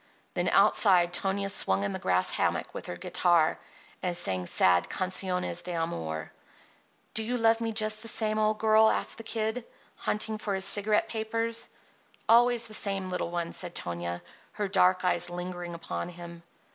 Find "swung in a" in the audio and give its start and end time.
1.47-1.99